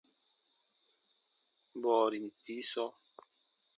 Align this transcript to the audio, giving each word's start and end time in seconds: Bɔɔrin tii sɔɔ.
Bɔɔrin 1.81 2.27
tii 2.43 2.63
sɔɔ. 2.71 2.89